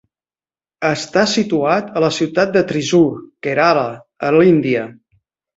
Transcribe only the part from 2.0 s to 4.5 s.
a la ciutat de Thrissur, Kerala, a